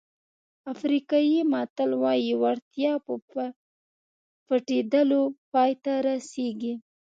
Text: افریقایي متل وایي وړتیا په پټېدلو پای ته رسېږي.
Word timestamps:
افریقایي 0.73 1.39
متل 1.51 1.89
وایي 2.03 2.33
وړتیا 2.41 2.93
په 3.05 3.13
پټېدلو 4.47 5.21
پای 5.51 5.71
ته 5.83 5.93
رسېږي. 6.07 6.73